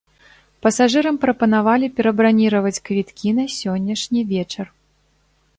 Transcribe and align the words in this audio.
Пасажырам 0.65 1.15
прапанавалі 1.25 1.91
перабраніраваць 1.99 2.81
квіткі 2.89 3.37
на 3.41 3.45
сённяшні 3.59 4.29
вечар. 4.37 4.65